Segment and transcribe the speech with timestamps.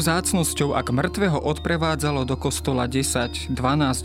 [0.00, 3.52] vzácnosťou, ak mŕtvého odprevádzalo do kostola 10-12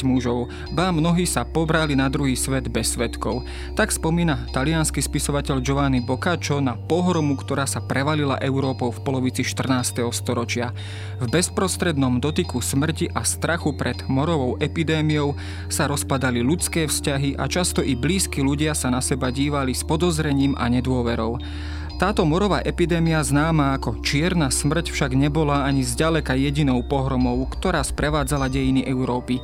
[0.03, 3.47] mužov, ba mnohí sa pobrali na druhý svet bez svetkov.
[3.79, 10.03] Tak spomína talianský spisovateľ Giovanni Boccaccio na pohromu, ktorá sa prevalila Európou v polovici 14.
[10.11, 10.75] storočia.
[11.23, 15.39] V bezprostrednom dotyku smrti a strachu pred morovou epidémiou
[15.71, 20.59] sa rozpadali ľudské vzťahy a často i blízki ľudia sa na seba dívali s podozrením
[20.59, 21.39] a nedôverou.
[21.95, 28.51] Táto morová epidémia známa ako čierna smrť však nebola ani zďaleka jedinou pohromou, ktorá sprevádzala
[28.51, 29.39] dejiny Európy.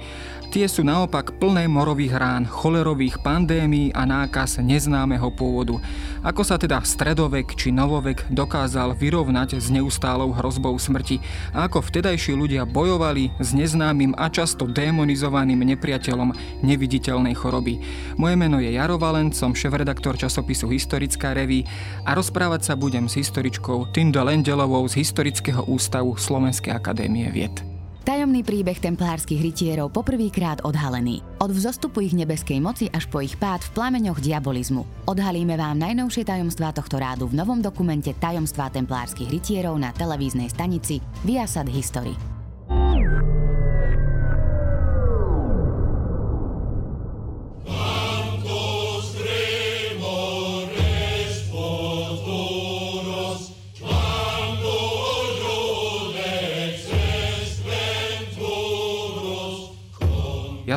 [0.51, 5.79] Tie sú naopak plné morových rán, cholerových pandémií a nákaz neznámeho pôvodu.
[6.27, 11.23] Ako sa teda stredovek či novovek dokázal vyrovnať s neustálou hrozbou smrti
[11.55, 16.35] a ako vtedajší ľudia bojovali s neznámym a často demonizovaným nepriateľom
[16.67, 17.79] neviditeľnej choroby.
[18.19, 21.63] Moje meno je Jaro Valent, som šéf-redaktor časopisu Historická reví
[22.03, 27.70] a rozprávať sa budem s historičkou Tinda Lendelovou z Historického ústavu Slovenskej akadémie vied.
[28.01, 31.21] Tajomný príbeh templárskych rytierov poprvýkrát odhalený.
[31.37, 35.05] Od vzostupu ich nebeskej moci až po ich pád v plameňoch diabolizmu.
[35.05, 40.97] Odhalíme vám najnovšie tajomstvá tohto rádu v novom dokumente Tajomstvá templárskych rytierov na televíznej stanici
[41.21, 42.30] Viasat History.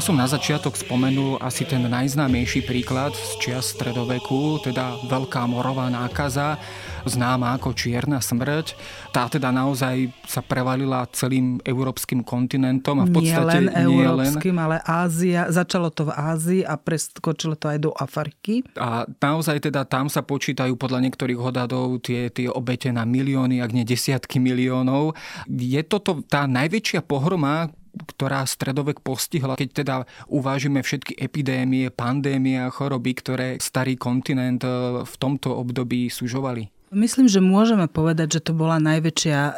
[0.04, 6.60] Som na začiatok spomenul asi ten najznámejší príklad z čias stredoveku, teda veľká morová nákaza,
[7.08, 8.76] známa ako čierna smrť.
[9.16, 14.52] Tá teda naozaj sa prevalila celým európskym kontinentom a v podstate nie len nie európskym,
[14.52, 14.64] len...
[14.68, 15.48] ale Ázia.
[15.48, 18.60] Začalo to v Ázii a preskočilo to aj do Afriky.
[18.76, 23.72] A naozaj teda tam sa počítajú podľa niektorých odhadov tie, tie obete na milióny, ak
[23.72, 25.16] nie desiatky miliónov.
[25.48, 29.94] Je toto tá najväčšia pohroma, ktorá stredovek postihla, keď teda
[30.28, 36.74] uvážime všetky epidémie, pandémie a choroby, ktoré starý kontinent e, v tomto období sužovali?
[36.94, 39.52] Myslím, že môžeme povedať, že to bola najväčšia e,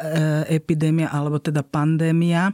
[0.57, 2.49] epidémia alebo teda pandémia.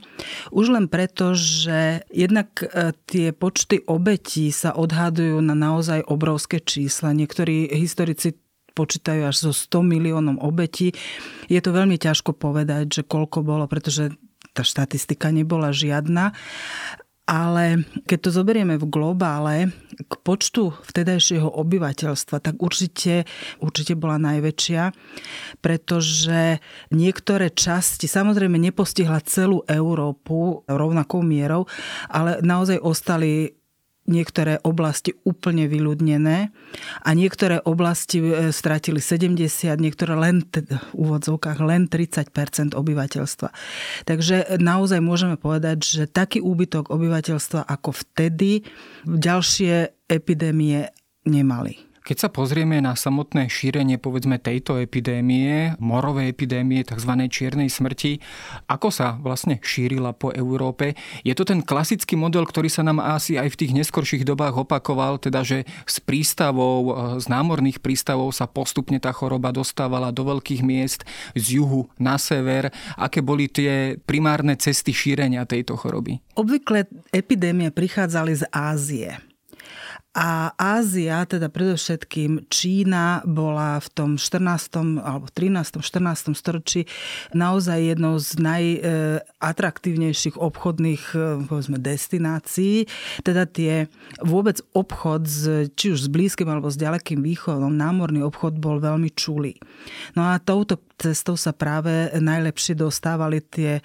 [0.51, 7.15] Už len preto, že jednak e, tie počty obetí sa odhadujú na naozaj obrovské čísla.
[7.15, 8.35] Niektorí historici
[8.75, 10.91] počítajú až so 100 miliónom obetí.
[11.47, 14.11] Je to veľmi ťažko povedať, že koľko bolo, pretože
[14.53, 16.31] tá štatistika nebola žiadna.
[17.23, 23.23] Ale keď to zoberieme v globále, k počtu vtedajšieho obyvateľstva, tak určite,
[23.63, 24.91] určite bola najväčšia,
[25.63, 26.59] pretože
[26.91, 31.63] niektoré časti, samozrejme nepostihla celú Európu rovnakou mierou,
[32.11, 33.55] ale naozaj ostali
[34.03, 36.51] niektoré oblasti úplne vyľudnené
[37.03, 39.39] a niektoré oblasti e, stratili 70,
[39.79, 43.49] niektoré len v úvodzovkách len 30% obyvateľstva.
[44.03, 48.67] Takže naozaj môžeme povedať, že taký úbytok obyvateľstva ako vtedy
[49.07, 50.91] ďalšie epidémie
[51.23, 51.92] nemali.
[52.03, 57.07] Keď sa pozrieme na samotné šírenie povedzme tejto epidémie, morovej epidémie, tzv.
[57.31, 58.19] čiernej smrti,
[58.67, 63.39] ako sa vlastne šírila po Európe, je to ten klasický model, ktorý sa nám asi
[63.39, 66.91] aj v tých neskorších dobách opakoval, teda že z prístavov,
[67.23, 71.07] z námorných prístavov sa postupne tá choroba dostávala do veľkých miest
[71.39, 72.67] z juhu na sever.
[72.99, 76.19] Aké boli tie primárne cesty šírenia tejto choroby?
[76.35, 76.83] Obvykle
[77.15, 79.32] epidémie prichádzali z Ázie.
[80.13, 85.01] A Ázia, teda predovšetkým Čína, bola v tom 14.
[85.01, 85.81] alebo 13.
[85.81, 86.37] 14.
[86.37, 86.85] storočí
[87.33, 92.85] naozaj jednou z najatraktívnejších obchodných e, povedzme, destinácií.
[93.25, 93.89] Teda tie
[94.21, 99.09] vôbec obchod s, či už s Blízkym alebo s ďalekým východom, námorný obchod bol veľmi
[99.17, 99.57] čulý.
[100.13, 103.81] No a touto cestou sa práve najlepšie dostávali tie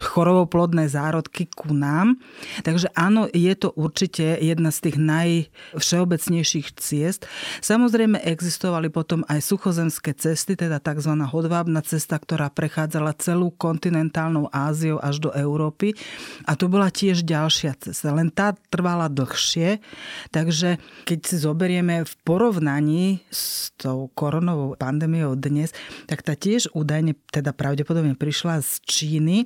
[0.00, 2.16] chorovoplodné zárodky ku nám.
[2.64, 7.28] Takže áno, je to určite jedna z tých najvšeobecnejších ciest.
[7.60, 11.12] Samozrejme existovali potom aj suchozemské cesty, teda tzv.
[11.20, 15.92] hodvábna cesta, ktorá prechádzala celú kontinentálnou Áziou až do Európy.
[16.48, 19.84] A to bola tiež ďalšia cesta, len tá trvala dlhšie.
[20.32, 25.76] Takže keď si zoberieme v porovnaní s tou koronovou pandémiou dnes,
[26.08, 29.44] tak tá tiež údajne, teda pravdepodobne prišla z Číny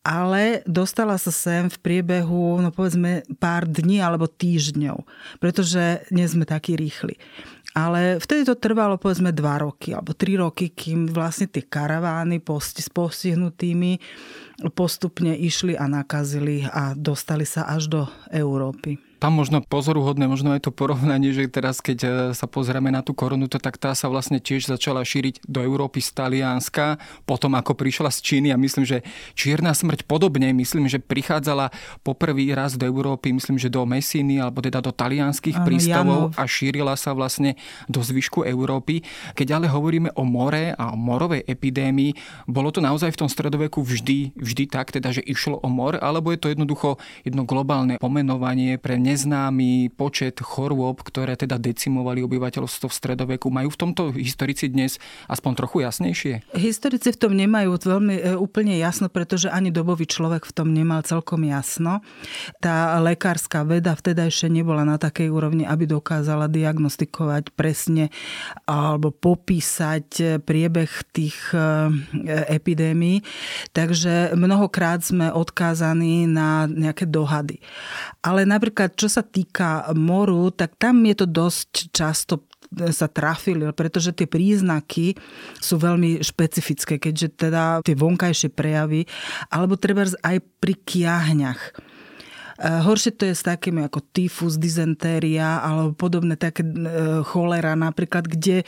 [0.00, 5.04] ale dostala sa sem v priebehu, no povedzme, pár dní alebo týždňov,
[5.42, 7.20] pretože nie sme takí rýchli.
[7.70, 12.88] Ale vtedy to trvalo povedzme dva roky alebo tri roky, kým vlastne tie karavány s
[12.90, 14.02] postihnutými
[14.74, 18.02] postupne išli a nakazili a dostali sa až do
[18.34, 19.09] Európy.
[19.20, 23.12] Tam možno pozoruhodné, možno je to porovnanie, že teraz keď e, sa pozrieme na tú
[23.12, 26.96] korunu, to tak tá sa vlastne tiež začala šíriť do Európy z Talianska,
[27.28, 29.04] potom ako prišla z Číny a myslím, že
[29.36, 31.68] čierna smrť podobne, myslím, že prichádzala
[32.00, 36.40] poprvý raz do Európy, myslím, že do Messiny alebo teda do talianských prístavov Janov.
[36.40, 37.60] a šírila sa vlastne
[37.92, 39.04] do zvyšku Európy.
[39.36, 42.16] Keď ale hovoríme o more a o morovej epidémii,
[42.48, 46.32] bolo to naozaj v tom stredoveku vždy, vždy tak, teda, že išlo o mor, alebo
[46.32, 52.94] je to jednoducho jedno globálne pomenovanie pre neznámy počet chorôb, ktoré teda decimovali obyvateľstvo v
[52.94, 53.50] stredoveku.
[53.50, 56.54] Majú v tomto historici dnes aspoň trochu jasnejšie?
[56.54, 61.02] Historici v tom nemajú veľmi e, úplne jasno, pretože ani dobový človek v tom nemal
[61.02, 62.04] celkom jasno.
[62.62, 68.14] Tá lekárska veda vtedajšie nebola na takej úrovni, aby dokázala diagnostikovať presne
[68.68, 71.58] alebo popísať e, priebeh tých e,
[72.52, 73.24] epidémií.
[73.74, 77.58] Takže mnohokrát sme odkázaní na nejaké dohady.
[78.20, 84.14] Ale napríklad, čo sa týka moru, tak tam je to dosť často sa trafili, pretože
[84.14, 85.18] tie príznaky
[85.58, 89.10] sú veľmi špecifické, keďže teda tie vonkajšie prejavy,
[89.50, 91.60] alebo treba aj pri kiahňach.
[92.60, 96.70] E, horšie to je s takými ako tyfus, dizentéria alebo podobné také e,
[97.26, 98.62] cholera napríklad, kde,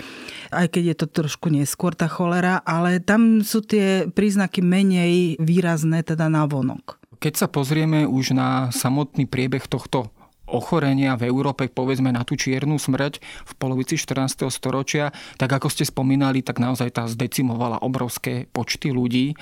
[0.51, 6.03] aj keď je to trošku neskôr tá cholera, ale tam sú tie príznaky menej výrazné
[6.03, 6.99] teda na vonok.
[7.23, 10.11] Keď sa pozrieme už na samotný priebeh tohto
[10.53, 13.19] ochorenia v Európe, povedzme na tú čiernu smrť
[13.49, 14.53] v polovici 14.
[14.53, 15.11] storočia,
[15.41, 19.33] tak ako ste spomínali, tak naozaj tá zdecimovala obrovské počty ľudí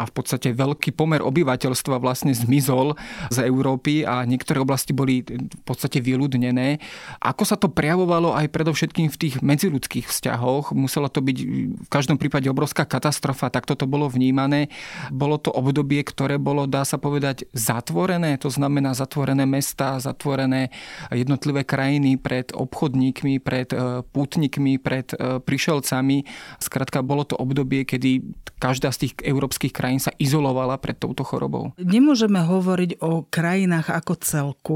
[0.00, 2.96] a v podstate veľký pomer obyvateľstva vlastne zmizol
[3.28, 6.80] z Európy a niektoré oblasti boli v podstate vyľudnené.
[7.20, 10.72] Ako sa to prejavovalo aj predovšetkým v tých medziludských vzťahoch?
[10.72, 11.38] Musela to byť
[11.84, 14.72] v každom prípade obrovská katastrofa, tak toto bolo vnímané.
[15.12, 20.70] Bolo to obdobie, ktoré bolo, dá sa povedať, zatvorené, to znamená zatvorené mesta, zatvorené otvorené
[21.10, 26.24] jednotlivé krajiny pred obchodníkmi, pred e, pútnikmi, pred e, prišelcami.
[26.62, 28.22] Skrátka, bolo to obdobie, kedy
[28.62, 31.74] každá z tých európskych krajín sa izolovala pred touto chorobou.
[31.76, 34.74] Nemôžeme hovoriť o krajinách ako celku,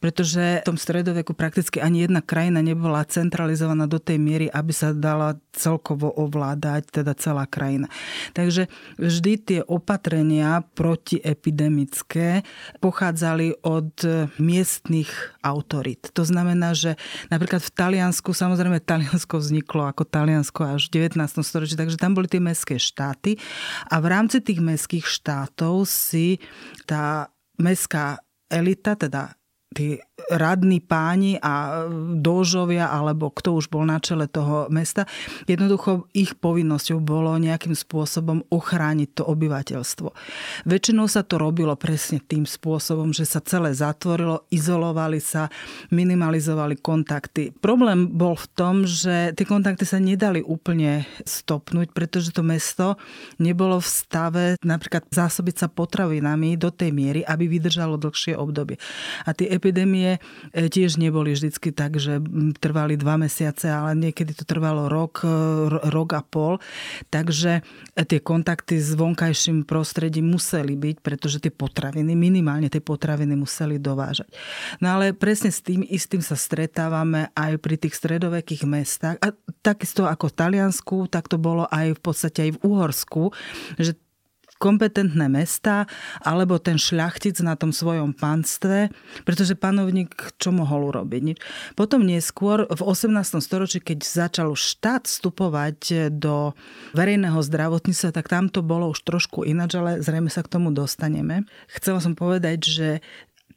[0.00, 4.92] pretože v tom stredoveku prakticky ani jedna krajina nebola centralizovaná do tej miery, aby sa
[4.92, 7.88] dala celkovo ovládať, teda celá krajina.
[8.36, 8.68] Takže
[9.00, 12.44] vždy tie opatrenia protiepidemické
[12.80, 13.92] pochádzali od
[14.36, 15.10] miestnych
[15.40, 16.12] autorit.
[16.12, 16.98] To znamená, že
[17.32, 21.40] napríklad v Taliansku, samozrejme Taliansko vzniklo ako Taliansko až v 19.
[21.40, 23.38] storočí, takže tam boli tie mestské štáty
[23.88, 26.42] a v rámci tých mestských štátov si
[26.84, 28.20] tá mestská
[28.52, 29.34] elita, teda
[29.74, 29.98] tí
[30.32, 31.84] radní páni a
[32.16, 35.04] dôžovia, alebo kto už bol na čele toho mesta,
[35.44, 40.08] jednoducho ich povinnosťou bolo nejakým spôsobom ochrániť to obyvateľstvo.
[40.64, 45.52] Väčšinou sa to robilo presne tým spôsobom, že sa celé zatvorilo, izolovali sa,
[45.92, 47.52] minimalizovali kontakty.
[47.52, 52.96] Problém bol v tom, že tie kontakty sa nedali úplne stopnúť, pretože to mesto
[53.36, 58.80] nebolo v stave napríklad zásobiť sa potravinami do tej miery, aby vydržalo dlhšie obdobie.
[59.28, 60.18] A tie epidémie e,
[60.70, 62.22] tiež neboli vždycky tak, že
[62.62, 65.30] trvali dva mesiace, ale niekedy to trvalo rok, e,
[65.90, 66.62] rok a pol.
[67.10, 73.34] Takže e, tie kontakty s vonkajším prostredím museli byť, pretože tie potraviny, minimálne tie potraviny
[73.34, 74.30] museli dovážať.
[74.78, 79.18] No ale presne s tým istým sa stretávame aj pri tých stredovekých mestách.
[79.18, 83.22] A takisto ako v Taliansku, tak to bolo aj v podstate aj v Uhorsku,
[83.76, 83.98] že
[84.56, 85.84] kompetentné mesta
[86.24, 88.90] alebo ten šľachtic na tom svojom panstve,
[89.22, 91.22] pretože panovník čo mohol urobiť?
[91.22, 91.38] Nič.
[91.76, 93.16] Potom neskôr v 18.
[93.40, 96.56] storočí, keď začal štát vstupovať do
[96.96, 101.44] verejného zdravotníctva, tak tam to bolo už trošku ináč, ale zrejme sa k tomu dostaneme.
[101.70, 102.88] Chcela som povedať, že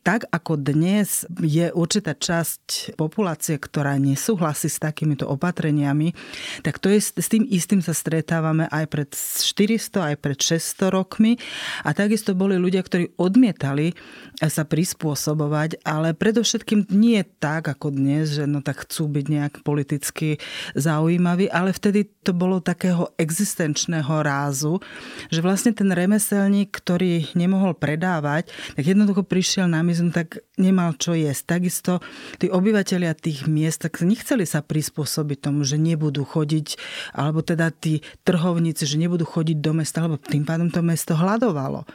[0.02, 6.16] tak ako dnes je určitá časť populácie, ktorá nesúhlasí s takýmito opatreniami,
[6.64, 11.36] tak to je, s tým istým sa stretávame aj pred 400, aj pred 600 rokmi.
[11.84, 13.92] A takisto boli ľudia, ktorí odmietali
[14.40, 20.40] sa prispôsobovať, ale predovšetkým nie tak ako dnes, že no tak chcú byť nejak politicky
[20.80, 24.80] zaujímaví, ale vtedy to bolo takého existenčného rázu,
[25.28, 28.48] že vlastne ten remeselník, ktorý nemohol predávať,
[28.80, 31.58] tak jednoducho prišiel na komunizmu, tak nemal čo jesť.
[31.58, 31.98] Takisto
[32.38, 36.78] tí obyvateľia tých miest tak nechceli sa prispôsobiť tomu, že nebudú chodiť,
[37.18, 41.90] alebo teda tí trhovníci, že nebudú chodiť do mesta, lebo tým pádom to mesto hľadovalo.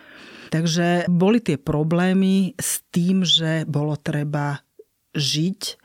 [0.50, 4.66] Takže boli tie problémy s tým, že bolo treba
[5.14, 5.78] žiť.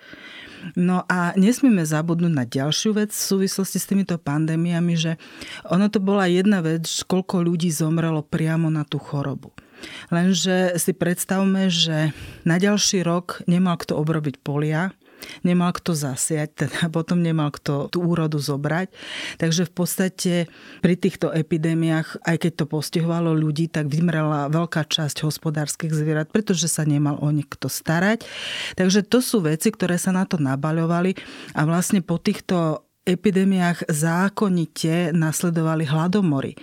[0.75, 5.15] No a nesmieme zabudnúť na ďalšiu vec v súvislosti s týmito pandémiami, že
[5.69, 9.53] ono to bola jedna vec, koľko ľudí zomrelo priamo na tú chorobu.
[10.09, 12.11] Lenže si predstavme, že
[12.43, 14.91] na ďalší rok nemal kto obrobiť polia,
[15.43, 18.91] nemal kto zasiať, teda potom nemal kto tú úrodu zobrať.
[19.37, 20.33] Takže v podstate
[20.79, 26.71] pri týchto epidémiách, aj keď to postihovalo ľudí, tak vymrela veľká časť hospodárskych zvierat, pretože
[26.71, 28.23] sa nemal o nikto starať.
[28.79, 31.15] Takže to sú veci, ktoré sa na to nabaľovali
[31.55, 36.53] a vlastne po týchto epidémiách zákonite nasledovali hladomory.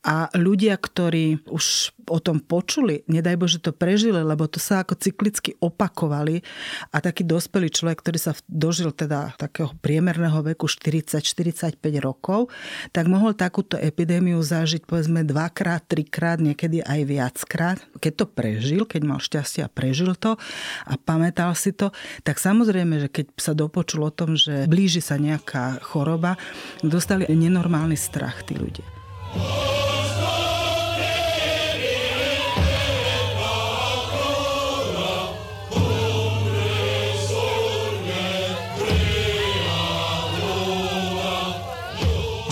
[0.00, 4.96] A ľudia, ktorí už o tom počuli, nedaj Bože to prežili, lebo to sa ako
[4.96, 6.40] cyklicky opakovali
[6.88, 12.48] a taký dospelý človek, ktorý sa dožil teda takého priemerného veku 40-45 rokov,
[12.96, 17.78] tak mohol takúto epidémiu zažiť povedzme dvakrát, trikrát, niekedy aj viackrát.
[18.00, 20.40] Keď to prežil, keď mal šťastie a prežil to
[20.88, 21.92] a pamätal si to,
[22.24, 26.40] tak samozrejme, že keď sa dopočul o tom, že blíži sa nejaká choroba,
[26.80, 28.88] dostali nenormálny strach tí ľudia.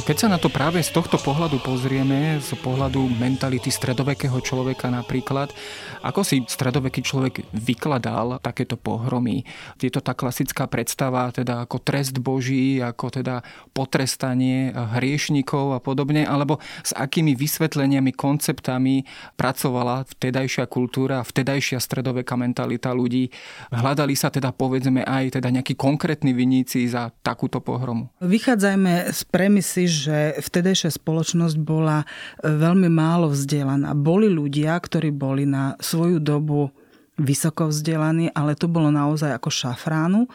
[0.09, 5.53] Keď sa na to práve z tohto pohľadu pozrieme, z pohľadu mentality stredovekého človeka napríklad,
[6.01, 9.45] ako si stredoveký človek vykladal takéto pohromy?
[9.77, 13.45] Je to tá klasická predstava, teda ako trest Boží, ako teda
[13.77, 19.05] potrestanie hriešnikov a podobne, alebo s akými vysvetleniami, konceptami
[19.37, 23.29] pracovala vtedajšia kultúra, vtedajšia stredoveká mentalita ľudí?
[23.77, 28.09] Hľadali sa teda povedzme aj teda nejakí konkrétni viníci za takúto pohromu?
[28.25, 32.07] Vychádzajme z premisy, že vtedejšia spoločnosť bola e,
[32.47, 33.99] veľmi málo vzdelaná.
[33.99, 36.71] Boli ľudia, ktorí boli na svoju dobu
[37.19, 40.31] vysoko vzdelaní, ale to bolo naozaj ako šafránu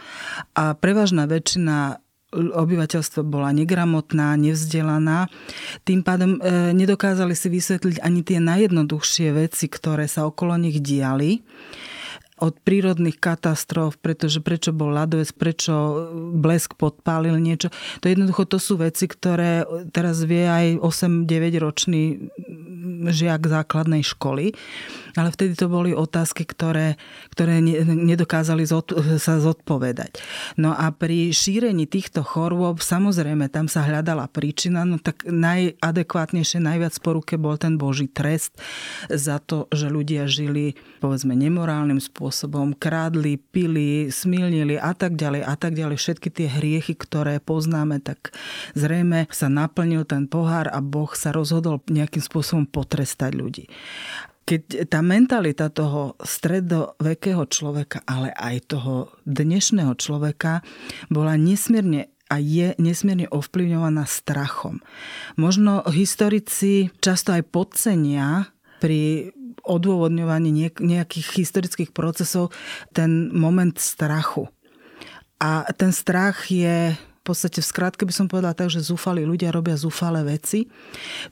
[0.52, 2.04] a prevažná väčšina
[2.34, 5.30] obyvateľstvo bola negramotná, nevzdelaná.
[5.86, 11.46] Tým pádom e, nedokázali si vysvetliť ani tie najjednoduchšie veci, ktoré sa okolo nich diali
[12.44, 15.74] od prírodných katastrof, pretože prečo bol ľadovec, prečo
[16.36, 17.72] blesk podpálil niečo.
[18.04, 19.64] To jednoducho to sú veci, ktoré
[19.96, 22.28] teraz vie aj 8-9 ročný
[23.08, 24.52] žiak základnej školy
[25.14, 26.98] ale vtedy to boli otázky, ktoré,
[27.34, 30.18] ktoré nedokázali zod, sa zodpovedať.
[30.58, 36.96] No a pri šírení týchto chorôb, samozrejme, tam sa hľadala príčina, no tak najadekvátnejšie, najviac
[37.02, 38.58] poruke bol ten Boží trest
[39.10, 45.54] za to, že ľudia žili, povedzme, nemorálnym spôsobom, krádli, pili, smilnili a tak ďalej a
[45.54, 45.98] tak ďalej.
[46.02, 48.34] Všetky tie hriechy, ktoré poznáme, tak
[48.74, 53.66] zrejme sa naplnil ten pohár a Boh sa rozhodol nejakým spôsobom potrestať ľudí
[54.44, 60.60] keď tá mentalita toho stredovekého človeka, ale aj toho dnešného človeka
[61.08, 64.82] bola nesmierne a je nesmierne ovplyvňovaná strachom.
[65.38, 68.50] Možno historici často aj podcenia
[68.82, 69.32] pri
[69.64, 72.52] odôvodňovaní nejakých historických procesov
[72.92, 74.52] ten moment strachu.
[75.40, 79.56] A ten strach je v podstate v skratke by som povedala tak, že zúfali ľudia
[79.56, 80.68] robia zúfale veci.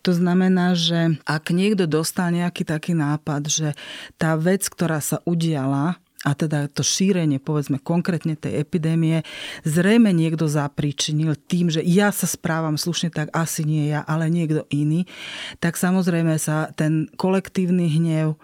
[0.07, 3.75] To znamená, že ak niekto dostal nejaký taký nápad, že
[4.15, 9.25] tá vec, ktorá sa udiala, a teda to šírenie, povedzme konkrétne tej epidémie,
[9.65, 14.69] zrejme niekto zapričinil tým, že ja sa správam slušne, tak asi nie ja, ale niekto
[14.69, 15.09] iný,
[15.57, 18.37] tak samozrejme sa ten kolektívny hnev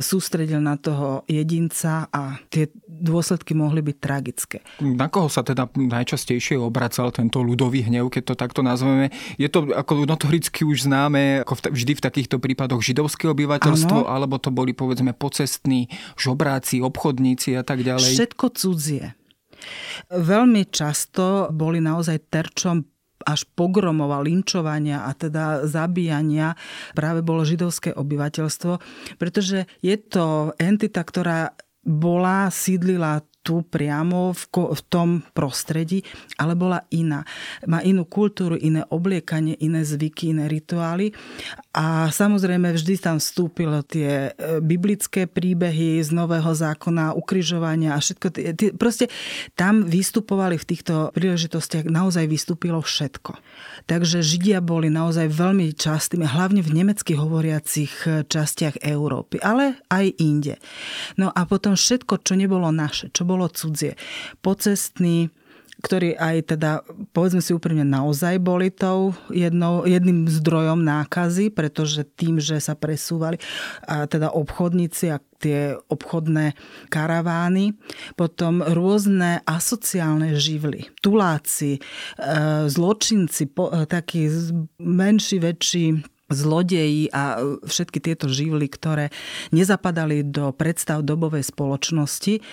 [0.00, 4.58] sústredil na toho jedinca a tie dôsledky mohli byť tragické.
[4.82, 9.14] Na koho sa teda najčastejšie obracal tento ľudový hnev, keď to takto nazveme?
[9.40, 14.10] Je to ako notoricky už známe, ako vždy v takýchto prípadoch židovské obyvateľstvo, ano.
[14.10, 15.88] alebo to boli povedzme pocestní
[16.18, 18.14] žobráci, obchodníci a tak ďalej?
[18.18, 19.14] Všetko cudzie.
[20.10, 22.86] Veľmi často boli naozaj terčom
[23.26, 26.54] až pogromov a linčovania a teda zabíjania
[26.94, 28.78] práve bolo židovské obyvateľstvo,
[29.18, 31.52] pretože je to entita, ktorá
[31.84, 36.04] bola, sídlila tu priamo v, v tom prostredí,
[36.36, 37.24] ale bola iná.
[37.64, 41.16] Má inú kultúru, iné obliekanie, iné zvyky, iné rituály.
[41.78, 48.26] A samozrejme vždy tam vstúpilo tie e, biblické príbehy z Nového zákona, ukrižovania a všetko.
[48.34, 49.06] Tie, tie, proste
[49.54, 53.38] tam vystupovali v týchto príležitostiach, naozaj vystúpilo všetko.
[53.86, 60.18] Takže Židia boli naozaj veľmi častými, hlavne v nemecky hovoriacich e, častiach Európy, ale aj
[60.18, 60.58] inde.
[61.14, 63.94] No a potom všetko, čo nebolo naše, čo bolo cudzie.
[64.42, 65.30] Pocestní,
[65.78, 66.82] ktorí aj teda,
[67.14, 73.38] povedzme si úprimne, naozaj boli tou jednou, jedným zdrojom nákazy, pretože tým, že sa presúvali
[73.86, 76.58] a teda obchodníci a tie obchodné
[76.90, 77.78] karavány,
[78.18, 81.80] potom rôzne asociálne živly, tuláci, e,
[82.66, 83.46] zločinci,
[83.86, 84.26] takí
[84.82, 89.08] menší, väčší zlodeji a všetky tieto živly, ktoré
[89.52, 92.44] nezapadali do predstav dobovej spoločnosti,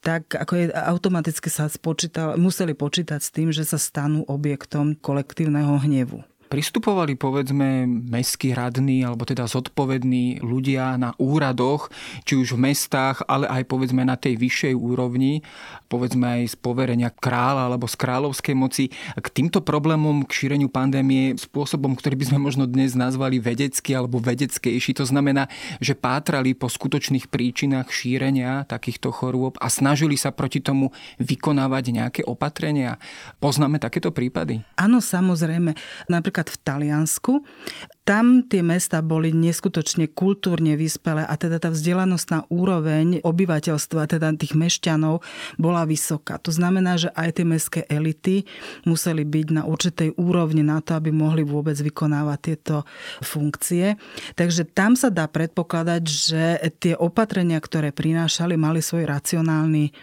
[0.00, 5.82] tak ako je, automaticky sa spočítal, museli počítať s tým, že sa stanú objektom kolektívneho
[5.82, 6.22] hnevu
[6.54, 11.90] pristupovali povedzme mestskí radní alebo teda zodpovední ľudia na úradoch,
[12.22, 15.42] či už v mestách, ale aj povedzme na tej vyššej úrovni,
[15.90, 21.34] povedzme aj z poverenia kráľa alebo z kráľovskej moci, k týmto problémom, k šíreniu pandémie
[21.34, 24.94] spôsobom, ktorý by sme možno dnes nazvali vedecký alebo vedeckejší.
[25.02, 25.50] To znamená,
[25.82, 32.22] že pátrali po skutočných príčinách šírenia takýchto chorôb a snažili sa proti tomu vykonávať nejaké
[32.22, 33.02] opatrenia.
[33.42, 34.62] Poznáme takéto prípady?
[34.78, 35.74] Áno, samozrejme.
[36.06, 37.32] Napríklad napríklad v Taliansku.
[38.04, 44.52] Tam tie mesta boli neskutočne kultúrne vyspelé a teda tá vzdelanostná úroveň obyvateľstva, teda tých
[44.52, 45.24] mešťanov,
[45.56, 46.36] bola vysoká.
[46.44, 48.44] To znamená, že aj tie mestské elity
[48.84, 52.84] museli byť na určitej úrovni na to, aby mohli vôbec vykonávať tieto
[53.24, 53.96] funkcie.
[54.36, 56.44] Takže tam sa dá predpokladať, že
[56.76, 59.96] tie opatrenia, ktoré prinášali, mali svoj racionálny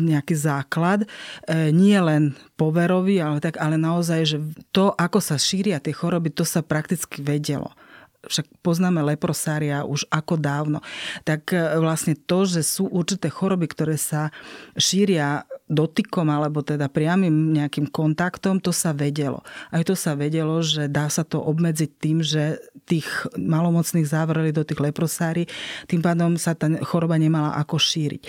[0.00, 1.04] nejaký základ.
[1.04, 4.38] E, nie len poverový, ale, tak, ale naozaj, že
[4.72, 7.74] to, ako sa šíria tie choroby, to sa prakticky vedie vedelo
[8.22, 10.78] však poznáme leprosária už ako dávno,
[11.26, 14.30] tak e, vlastne to, že sú určité choroby, ktoré sa
[14.78, 19.42] šíria dotykom alebo teda priamým nejakým kontaktom, to sa vedelo.
[19.74, 24.62] Aj to sa vedelo, že dá sa to obmedziť tým, že tých malomocných zavreli do
[24.62, 25.50] tých leprosári,
[25.90, 28.22] tým pádom sa tá choroba nemala ako šíriť.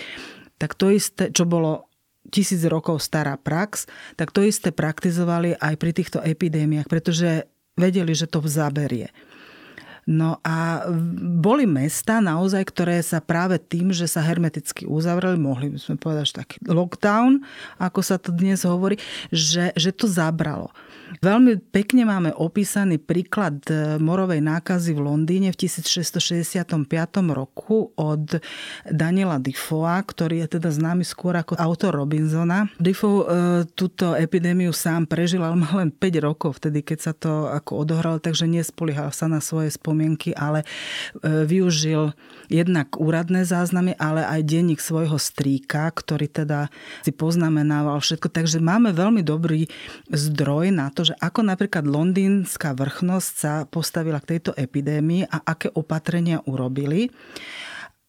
[0.58, 1.86] Tak to isté, čo bolo
[2.34, 8.30] tisíc rokov stará prax, tak to isté praktizovali aj pri týchto epidémiách, pretože vedeli, že
[8.30, 9.10] to zaberie.
[10.04, 10.84] No a
[11.40, 16.24] boli mesta naozaj, ktoré sa práve tým, že sa hermeticky uzavreli, mohli by sme povedať,
[16.28, 17.40] že taký lockdown,
[17.80, 19.00] ako sa to dnes hovorí,
[19.32, 20.68] že, že to zabralo.
[21.20, 26.64] Veľmi pekne máme opísaný príklad e, morovej nákazy v Londýne v 1665
[27.32, 28.40] roku od
[28.88, 32.66] Daniela Defoea, ktorý je teda známy skôr ako autor Robinsona.
[32.80, 33.26] Defoe e,
[33.72, 38.18] túto epidémiu sám prežil, ale mal len 5 rokov vtedy, keď sa to ako odohralo,
[38.18, 42.16] takže nespoliehal sa na svoje spomienky, ale e, využil
[42.48, 46.68] jednak úradné záznamy, ale aj denník svojho strýka, ktorý teda
[47.04, 48.28] si poznamenával všetko.
[48.28, 49.68] Takže máme veľmi dobrý
[50.12, 55.68] zdroj na to, že ako napríklad londýnska vrchnosť sa postavila k tejto epidémii a aké
[55.70, 57.12] opatrenia urobili.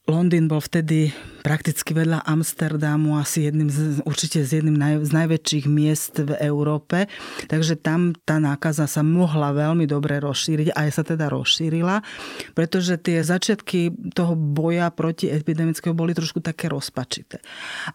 [0.05, 1.09] Londýn bol vtedy
[1.41, 7.05] prakticky vedľa Amsterdamu, asi jedným z, určite z jedným naj, z najväčších miest v Európe.
[7.49, 12.05] Takže tam tá nákaza sa mohla veľmi dobre rozšíriť, aj sa teda rozšírila,
[12.53, 17.41] pretože tie začiatky toho boja proti epidemického boli trošku také rozpačité.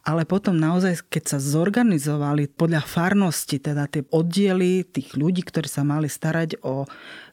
[0.06, 5.86] Ale potom naozaj, keď sa zorganizovali podľa farnosti, teda tie oddiely tých ľudí, ktorí sa
[5.86, 6.86] mali starať o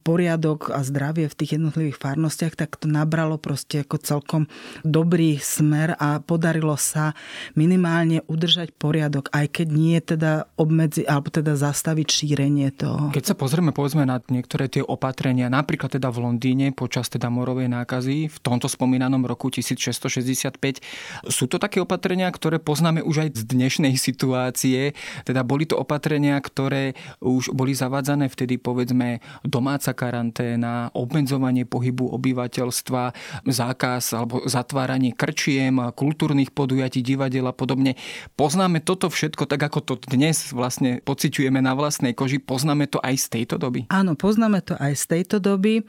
[0.08, 4.43] poriadok a zdravie v tých jednotlivých farnostiach, tak to nabralo proste ako celkom
[4.88, 7.12] dobrý smer a podarilo sa
[7.60, 13.12] minimálne udržať poriadok, aj keď nie teda obmedzi, alebo teda zastaviť šírenie toho.
[13.12, 17.67] Keď sa pozrieme povedzme na niektoré tie opatrenia, napríklad teda v Londýne počas teda morovej
[17.67, 20.80] nákazy v tomto spomínanom roku 1665,
[21.28, 24.96] sú to také opatrenia, ktoré poznáme už aj z dnešnej situácie,
[25.28, 33.17] teda boli to opatrenia, ktoré už boli zavádzané vtedy povedzme domáca karanténa, obmedzovanie pohybu obyvateľstva,
[33.49, 37.97] zákaz alebo zatváranie krčiem, kultúrnych podujatí, divadiel a podobne.
[38.38, 42.38] Poznáme toto všetko tak, ako to dnes vlastne pociťujeme na vlastnej koži.
[42.38, 43.89] Poznáme to aj z tejto doby?
[43.89, 45.81] Áno, poznáme to aj z tejto doby.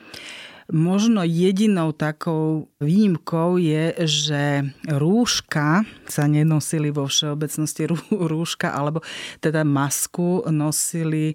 [0.68, 4.42] Možno jedinou takou výnimkou je, že
[4.86, 9.02] rúška sa nenosili vo všeobecnosti rúška, alebo
[9.42, 11.34] teda masku nosili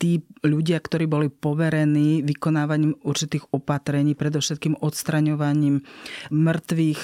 [0.00, 5.84] tí ľudia, ktorí boli poverení vykonávaním určitých opatrení, predovšetkým odstraňovaním
[6.32, 7.00] mŕtvych,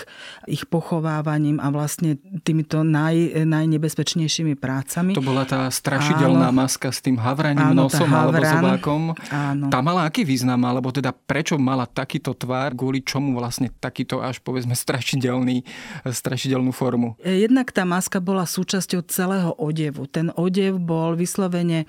[0.49, 5.13] ich pochovávaním a vlastne týmito naj, najnebezpečnejšími prácami.
[5.13, 9.03] To bola tá strašidelná áno, maska s tým havraním áno, nosom havran, alebo zobákom.
[9.29, 9.69] Áno.
[9.69, 14.41] Tá mala aký význam, alebo teda prečo mala takýto tvár, kvôli čomu vlastne takýto až
[14.41, 15.63] povedzme strašidelný,
[16.05, 17.15] strašidelnú formu?
[17.23, 20.09] Jednak tá maska bola súčasťou celého odevu.
[20.09, 21.85] Ten odev bol vyslovene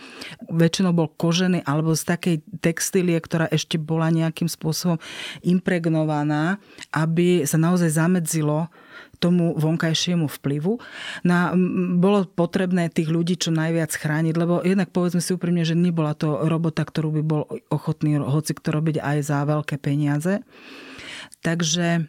[0.48, 5.00] väčšinou bol kožený alebo z takej textílie, ktorá ešte bola nejakým spôsobom
[5.42, 6.60] impregnovaná,
[6.92, 8.70] aby sa naozaj zamedzilo
[9.18, 10.78] tomu vonkajšiemu vplyvu.
[11.26, 11.38] No,
[11.98, 16.46] bolo potrebné tých ľudí čo najviac chrániť, lebo jednak povedzme si úprimne, že nebola to
[16.46, 17.42] robota, ktorú by bol
[17.74, 20.46] ochotný hoci kto robiť aj za veľké peniaze.
[21.48, 22.04] Takže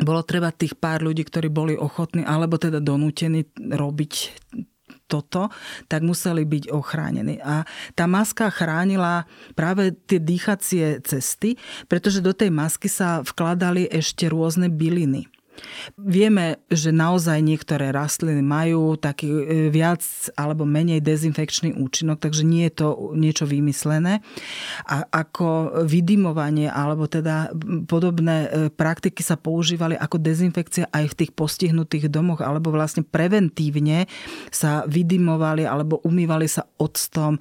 [0.00, 4.12] bolo treba tých pár ľudí, ktorí boli ochotní alebo teda donútení robiť
[5.06, 5.52] toto,
[5.86, 7.36] tak museli byť ochránení.
[7.44, 14.26] A tá maska chránila práve tie dýchacie cesty, pretože do tej masky sa vkladali ešte
[14.26, 15.28] rôzne byliny.
[15.96, 19.42] Vieme, že naozaj niektoré rastliny majú taký e,
[19.72, 20.02] viac
[20.36, 24.20] alebo menej dezinfekčný účinok, takže nie je to niečo vymyslené.
[24.86, 27.52] A ako vydimovanie alebo teda
[27.88, 34.10] podobné e, praktiky sa používali ako dezinfekcia aj v tých postihnutých domoch alebo vlastne preventívne
[34.52, 37.40] sa vydimovali alebo umývali sa octom.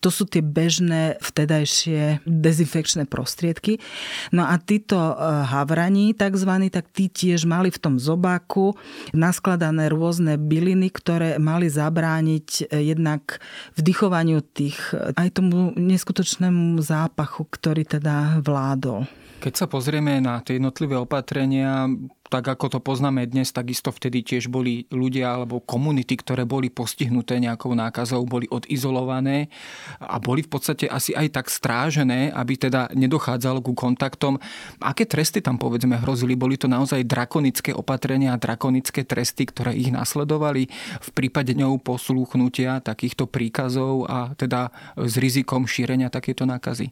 [0.00, 3.82] To sú tie bežné vtedajšie dezinfekčné prostriedky.
[4.30, 5.14] No a títo e,
[5.46, 8.76] havrani takzvaní, tak tí tiež mali v tom zobáku
[9.16, 13.40] naskladané rôzne byliny, ktoré mali zabrániť eh, jednak
[13.80, 19.08] vdychovaniu tých eh, aj tomu neskutočnému zápachu, ktorý teda vládol.
[19.36, 21.86] Keď sa pozrieme na tie jednotlivé opatrenia,
[22.26, 27.38] tak ako to poznáme dnes, takisto vtedy tiež boli ľudia alebo komunity, ktoré boli postihnuté
[27.38, 29.46] nejakou nákazou, boli odizolované
[30.02, 34.42] a boli v podstate asi aj tak strážené, aby teda nedochádzalo ku kontaktom.
[34.82, 36.34] Aké tresty tam povedzme hrozili?
[36.34, 40.66] Boli to naozaj drakonické opatrenia drakonické tresty, ktoré ich nasledovali
[41.00, 46.90] v prípade posluchnutia takýchto príkazov a teda s rizikom šírenia takéto nákazy?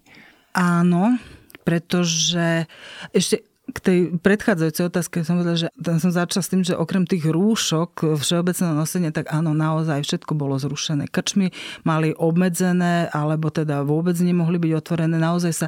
[0.54, 1.18] Áno,
[1.64, 2.68] pretože
[3.16, 7.08] ešte k tej predchádzajúcej otázke som povedala, že tam som začala s tým, že okrem
[7.08, 11.08] tých rúšok všeobecného nosenia, tak áno, naozaj všetko bolo zrušené.
[11.08, 11.48] Krčmy
[11.80, 15.16] mali obmedzené, alebo teda vôbec nemohli byť otvorené.
[15.16, 15.66] Naozaj sa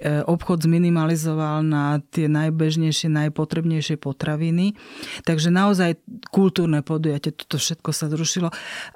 [0.00, 4.72] e, obchod zminimalizoval na tie najbežnejšie, najpotrebnejšie potraviny.
[5.28, 6.00] Takže naozaj
[6.32, 8.48] kultúrne podujatie, toto všetko sa zrušilo.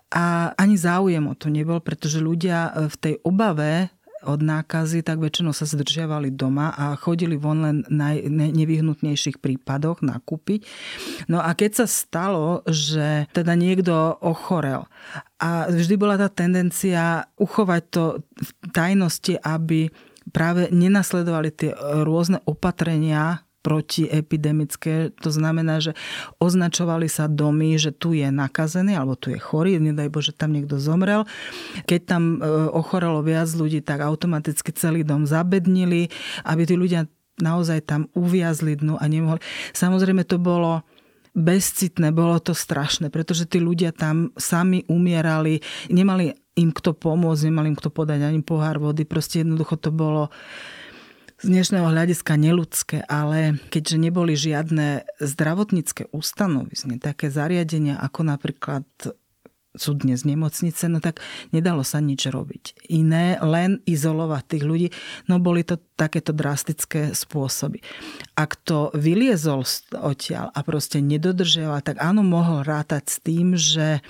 [0.08, 5.54] A ani záujem o to nebol, pretože ľudia v tej obave od nákazy, tak väčšinou
[5.54, 10.66] sa zdržiavali doma a chodili von len na nevyhnutnejších prípadoch nakúpiť.
[11.30, 14.90] No a keď sa stalo, že teda niekto ochorel
[15.38, 19.90] a vždy bola tá tendencia uchovať to v tajnosti, aby
[20.34, 21.70] práve nenasledovali tie
[22.04, 25.12] rôzne opatrenia, protiepidemické.
[25.20, 25.92] To znamená, že
[26.40, 30.80] označovali sa domy, že tu je nakazený alebo tu je chorý, nedaj Bože, tam niekto
[30.80, 31.28] zomrel.
[31.84, 36.08] Keď tam e, ochorelo viac ľudí, tak automaticky celý dom zabednili,
[36.48, 37.04] aby tí ľudia
[37.44, 39.44] naozaj tam uviazli dnu a nemohli.
[39.76, 40.80] Samozrejme to bolo
[41.36, 45.60] bezcitné, bolo to strašné, pretože tí ľudia tam sami umierali,
[45.92, 50.32] nemali im kto pomôcť, nemali im kto podať ani pohár vody, proste jednoducho to bolo
[51.38, 58.82] z dnešného hľadiska neludské, ale keďže neboli žiadne zdravotnícke ustanovizne, také zariadenia ako napríklad
[59.78, 61.22] sú dnes nemocnice, no tak
[61.54, 62.90] nedalo sa nič robiť.
[62.90, 64.88] Iné, len izolovať tých ľudí,
[65.30, 67.86] no boli to takéto drastické spôsoby.
[68.34, 69.62] Ak to vyliezol
[69.94, 74.02] odtiaľ a proste nedodržiaval, tak áno, mohol rátať s tým, že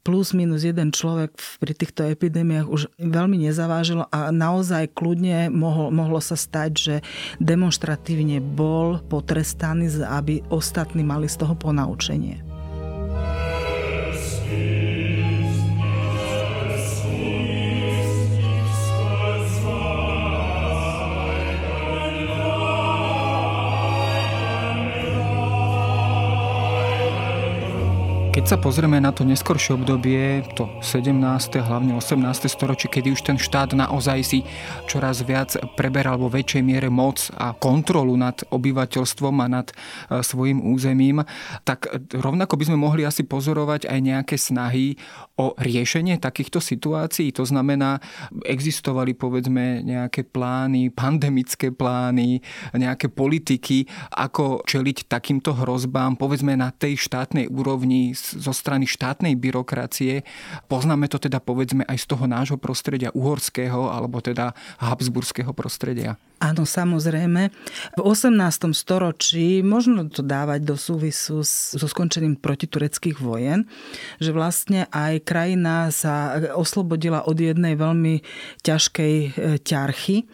[0.00, 6.18] plus minus jeden človek pri týchto epidémiách už veľmi nezavážilo a naozaj kľudne mohlo, mohlo
[6.18, 6.94] sa stať, že
[7.42, 12.47] demonstratívne bol potrestaný, aby ostatní mali z toho ponaučenie.
[28.38, 31.10] Keď sa pozrieme na to neskoršie obdobie, to 17.
[31.58, 32.22] hlavne 18.
[32.46, 34.46] storočie, kedy už ten štát naozaj si
[34.86, 40.62] čoraz viac preberal vo väčšej miere moc a kontrolu nad obyvateľstvom a nad e, svojim
[40.70, 41.26] územím,
[41.66, 44.94] tak rovnako by sme mohli asi pozorovať aj nejaké snahy
[45.34, 47.34] o riešenie takýchto situácií.
[47.34, 47.98] To znamená,
[48.46, 52.38] existovali povedzme nejaké plány, pandemické plány,
[52.70, 60.26] nejaké politiky, ako čeliť takýmto hrozbám, povedzme na tej štátnej úrovni zo strany štátnej byrokracie.
[60.68, 66.20] Poznáme to teda povedzme aj z toho nášho prostredia uhorského alebo teda habsburského prostredia.
[66.38, 67.50] Áno, samozrejme.
[67.98, 68.70] V 18.
[68.70, 73.66] storočí možno to dávať do súvisu so skončením protitureckých vojen,
[74.22, 78.22] že vlastne aj krajina sa oslobodila od jednej veľmi
[78.62, 79.28] ťažkej e,
[79.66, 80.30] ťarchy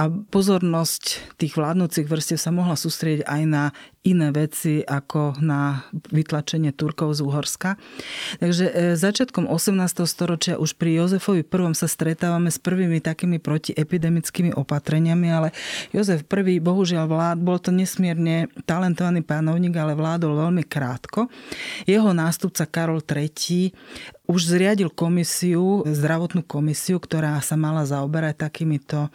[0.00, 6.74] a pozornosť tých vládnúcich vrstiev sa mohla sústrieť aj na iné veci ako na vytlačenie
[6.74, 7.78] Turkov z Uhorska.
[8.42, 9.78] Takže e, začiatkom 18.
[10.10, 15.48] storočia už pri Jozefovi I sa stretávame s prvými takými protiepidemickými opatreniami, ale
[15.94, 21.30] Jozef I bohužiaľ vlád, bol to nesmierne talentovaný pánovník, ale vládol veľmi krátko.
[21.86, 23.70] Jeho nástupca Karol III
[24.26, 29.10] už zriadil komisiu, zdravotnú komisiu, ktorá sa mala zaoberať takýmito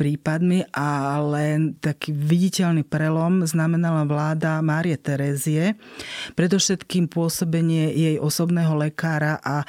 [0.00, 5.76] prípadmi, ale taký viditeľný prelom znamenala vláda Márie Terézie,
[6.32, 9.68] predovšetkým pôsobenie jej osobného lekára a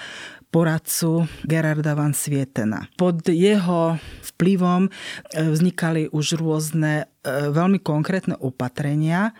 [0.51, 2.91] poradcu Gerarda van Svietena.
[2.99, 3.95] Pod jeho
[4.35, 4.89] vplyvom e,
[5.47, 9.31] vznikali už rôzne e, veľmi konkrétne opatrenia,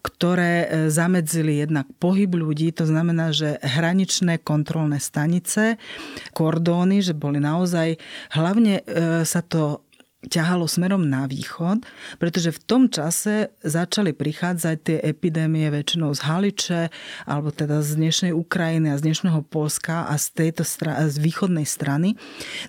[0.00, 5.76] ktoré e, zamedzili jednak pohyb ľudí, to znamená, že hraničné kontrolné stanice,
[6.32, 8.00] kordóny, že boli naozaj,
[8.32, 8.80] hlavne
[9.28, 9.85] sa to
[10.26, 11.86] ťahalo smerom na východ,
[12.18, 16.82] pretože v tom čase začali prichádzať tie epidémie väčšinou z Haliče,
[17.26, 21.64] alebo teda z dnešnej Ukrajiny a z dnešného Polska a z tejto stra- z východnej
[21.64, 22.18] strany.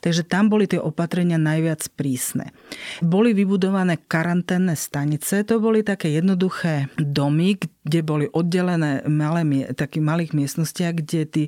[0.01, 2.53] Takže tam boli tie opatrenia najviac prísne.
[3.01, 10.31] Boli vybudované karanténne stanice, to boli také jednoduché domy, kde boli oddelené malé, takých malých
[10.35, 11.43] miestnostiach, kde tí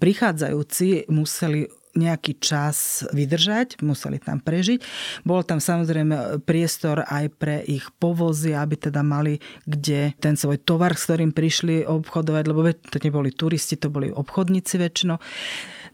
[0.00, 4.82] prichádzajúci museli nejaký čas vydržať, museli tam prežiť.
[5.22, 10.98] Bol tam samozrejme priestor aj pre ich povozy, aby teda mali kde ten svoj tovar,
[10.98, 15.18] s ktorým prišli obchodovať, lebo to neboli turisti, to boli obchodníci väčšinou.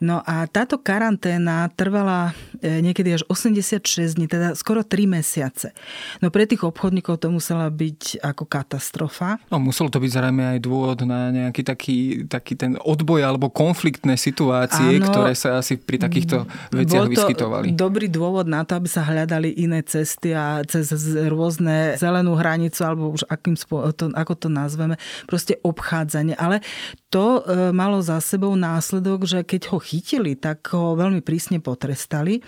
[0.00, 2.32] No a táto karanténa trvala
[2.64, 5.76] e, niekedy až 86 dní, teda skoro 3 mesiace.
[6.24, 9.36] No pre tých obchodníkov to musela byť ako katastrofa.
[9.52, 14.16] No muselo to byť zrejme aj dôvod na nejaký taký, taký ten odboj alebo konfliktné
[14.16, 17.64] situácie, Áno, ktoré sa asi pri takýchto veciach bol to vyskytovali.
[17.76, 20.88] dobrý dôvod na to, aby sa hľadali iné cesty a cez
[21.28, 23.52] rôzne zelenú hranicu alebo už akým
[23.92, 24.96] to, ako to nazveme,
[25.28, 26.40] proste obchádzanie.
[26.40, 26.64] Ale
[27.12, 32.38] to e, malo za sebou následok, že keď ho chytili, tak ho veľmi prísne potrestali.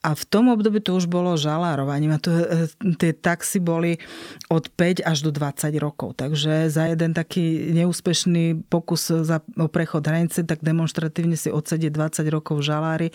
[0.00, 2.16] A v tom období to už bolo žalárovaním.
[2.16, 4.00] A to, e, tie taxy boli
[4.48, 6.16] od 5 až do 20 rokov.
[6.16, 12.24] Takže za jeden taký neúspešný pokus za, o prechod hranice, tak demonstratívne si odsedieť 20
[12.32, 13.12] rokov žalári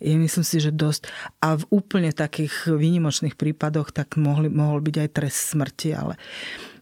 [0.00, 1.08] je myslím si, že dosť.
[1.40, 6.14] A v úplne takých výnimočných prípadoch tak mohli, mohol byť aj trest smrti, ale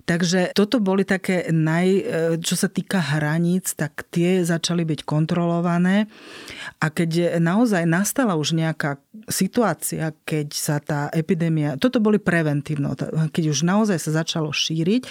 [0.04, 2.02] Takže toto boli také naj, e,
[2.44, 6.12] čo sa týka hraníc, tak tie začali byť kontrolované
[6.78, 12.98] a keď naozaj nastala už nejaká situácia, keď sa tá epidémia, toto boli preventívno,
[13.30, 15.06] keď už naozaj sa začalo šíriť,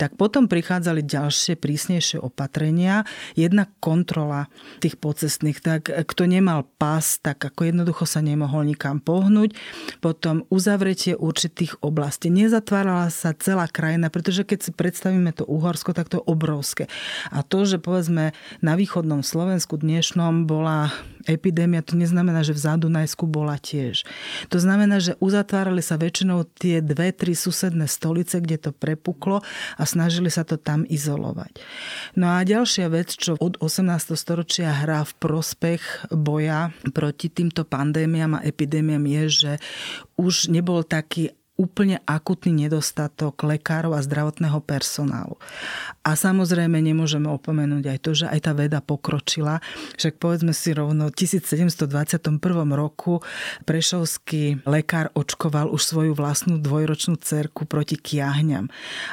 [0.00, 3.04] tak potom prichádzali ďalšie prísnejšie opatrenia.
[3.36, 4.48] Jedna kontrola
[4.80, 9.52] tých pocestných, tak kto nemal pás, tak ako jednoducho sa nemohol nikam pohnúť.
[10.00, 12.32] Potom uzavretie určitých oblastí.
[12.32, 16.88] Nezatvárala sa celá krajina, pretože pretože keď si predstavíme to Uhorsko, tak to je obrovské.
[17.28, 18.32] A to, že povedzme
[18.64, 20.88] na východnom Slovensku dnešnom bola
[21.28, 24.08] epidémia, to neznamená, že v Zadunajsku bola tiež.
[24.48, 29.44] To znamená, že uzatvárali sa väčšinou tie dve, tri susedné stolice, kde to prepuklo
[29.76, 31.60] a snažili sa to tam izolovať.
[32.16, 34.16] No a ďalšia vec, čo od 18.
[34.16, 39.52] storočia hrá v prospech boja proti týmto pandémiám a epidémiám je, že
[40.16, 45.38] už nebol taký úplne akutný nedostatok lekárov a zdravotného personálu.
[46.02, 49.62] A samozrejme nemôžeme opomenúť aj to, že aj tá veda pokročila.
[49.94, 52.18] Však povedzme si rovno, v 1721
[52.74, 53.22] roku
[53.62, 58.66] prešovský lekár očkoval už svoju vlastnú dvojročnú cerku proti kiahňam.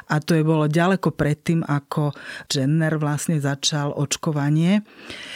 [0.10, 2.18] A to je bolo ďaleko predtým, ako
[2.50, 4.82] Jenner vlastne začal očkovanie,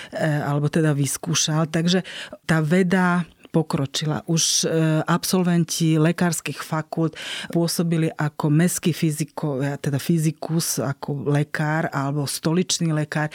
[0.10, 1.70] e, alebo teda vyskúšal.
[1.70, 2.02] Takže
[2.50, 4.26] tá veda pokročila.
[4.26, 7.14] Už e, absolventi lekárskych fakult
[7.54, 13.30] pôsobili ako meský fyzikovia, teda fyzikus, ako lekár alebo stoličný lekár.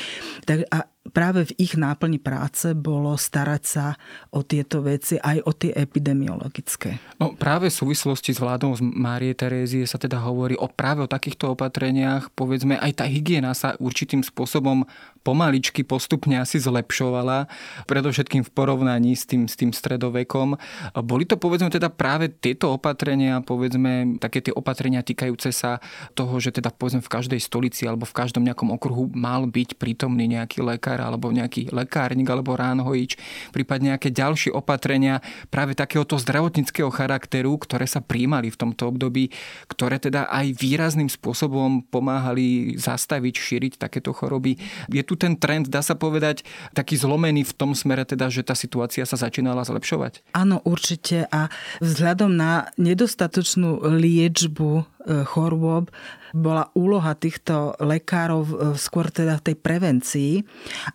[0.75, 3.87] A práve v ich náplni práce bolo starať sa
[4.33, 6.99] o tieto veci, aj o tie epidemiologické.
[7.19, 11.09] No práve v súvislosti s vládou z Márie Terézie sa teda hovorí o práve o
[11.11, 12.33] takýchto opatreniach.
[12.33, 14.87] Povedzme, aj tá hygiena sa určitým spôsobom
[15.29, 17.51] pomaličky postupne asi zlepšovala,
[17.85, 20.57] predovšetkým v porovnaní s tým, s tým stredovekom.
[21.05, 25.85] Boli to povedzme teda práve tieto opatrenia, povedzme také tie opatrenia týkajúce sa
[26.17, 30.33] toho, že teda povedzme v každej stolici alebo v každom nejakom okruhu mal byť prítomný
[30.33, 33.15] nejaký lekár lekár alebo nejaký lekárnik alebo ránhojič,
[33.55, 39.31] prípadne nejaké ďalšie opatrenia práve takéhoto zdravotníckého charakteru, ktoré sa príjmali v tomto období,
[39.71, 44.59] ktoré teda aj výrazným spôsobom pomáhali zastaviť, šíriť takéto choroby.
[44.91, 46.43] Je tu ten trend, dá sa povedať,
[46.75, 50.35] taký zlomený v tom smere teda, že tá situácia sa začínala zlepšovať?
[50.35, 51.47] Áno, určite a
[51.79, 55.91] vzhľadom na nedostatočnú liečbu chorôb.
[56.35, 60.33] Bola úloha týchto lekárov e, skôr teda v tej prevencii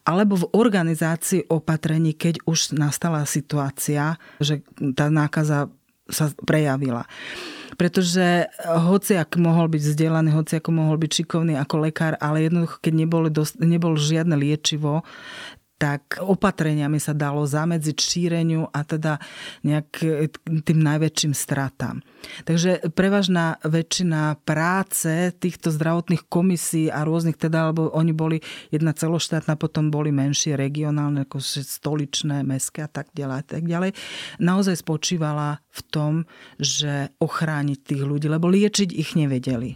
[0.06, 4.62] alebo v organizácii opatrení, keď už nastala situácia, že
[4.94, 5.74] tá nákaza
[6.12, 7.08] sa prejavila.
[7.74, 12.78] Pretože hoci ak mohol byť vzdelaný, hoci ako mohol byť šikovný ako lekár, ale jednoducho,
[12.84, 15.02] keď nebol, dosť, nebol žiadne liečivo,
[15.78, 19.20] tak opatreniami sa dalo zamedziť šíreniu a teda
[19.68, 19.90] nejak
[20.64, 22.00] tým najväčším stratám.
[22.48, 28.38] Takže prevažná väčšina práce týchto zdravotných komisí a rôznych, teda, alebo oni boli
[28.72, 33.92] jedna celoštátna, potom boli menšie regionálne, ako stoličné, mestské a tak ďalej, a tak ďalej,
[34.40, 36.14] naozaj spočívala v tom,
[36.62, 39.76] že ochrániť tých ľudí, lebo liečiť ich nevedeli.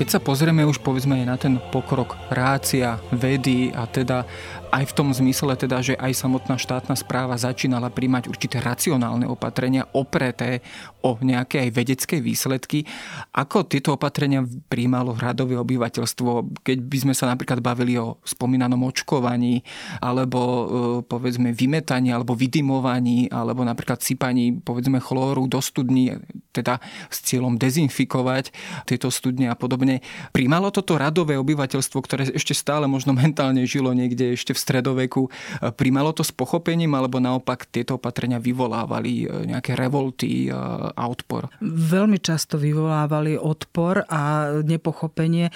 [0.00, 4.24] Keď sa pozrieme už povedzme na ten pokrok rácia, vedy a teda
[4.70, 9.90] aj v tom zmysle teda, že aj samotná štátna správa začínala príjmať určité racionálne opatrenia
[9.90, 10.62] opreté
[11.02, 12.86] o nejaké aj vedecké výsledky.
[13.34, 19.66] Ako tieto opatrenia príjmalo hradové obyvateľstvo, keď by sme sa napríklad bavili o spomínanom očkovaní,
[19.98, 20.64] alebo e,
[21.04, 26.14] povedzme vymetaní, alebo vydymovaní, alebo napríklad sypaní povedzme chlóru do studní,
[26.54, 26.78] teda
[27.10, 28.54] s cieľom dezinfikovať
[28.86, 30.04] tieto studne a podobne.
[30.30, 35.26] Príjmalo toto radové obyvateľstvo, ktoré ešte stále možno mentálne žilo niekde ešte v stredoveku.
[35.26, 35.30] E,
[35.72, 40.54] Primalo to s pochopením, alebo naopak tieto opatrenia vyvolávali e, nejaké revolty e,
[40.92, 41.48] a odpor?
[41.64, 45.48] Veľmi často vyvolávali odpor a nepochopenie.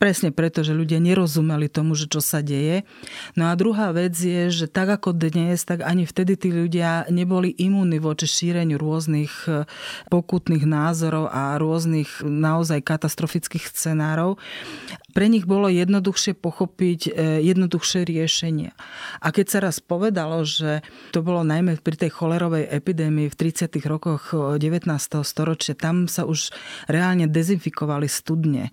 [0.00, 2.88] Presne preto, že ľudia nerozumeli tomu, že čo sa deje.
[3.36, 7.52] No a druhá vec je, že tak ako dnes, tak ani vtedy tí ľudia neboli
[7.52, 9.44] imúni voči šíreniu rôznych
[10.08, 14.40] pokutných názorov a rôznych naozaj katastrofických scenárov
[15.10, 18.72] pre nich bolo jednoduchšie pochopiť e, jednoduchšie riešenia.
[19.18, 23.74] A keď sa raz povedalo, že to bolo najmä pri tej cholerovej epidémii v 30.
[23.84, 24.86] rokoch 19.
[25.26, 26.54] storočia, tam sa už
[26.86, 28.70] reálne dezinfikovali studne.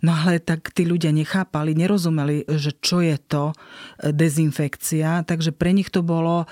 [0.00, 3.54] No ale tak tí ľudia nechápali, nerozumeli, že čo je to e,
[4.14, 6.46] dezinfekcia, takže pre nich to bolo